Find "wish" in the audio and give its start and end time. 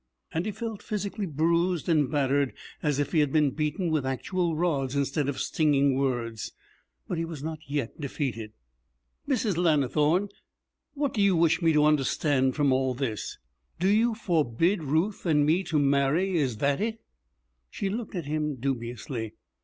11.35-11.61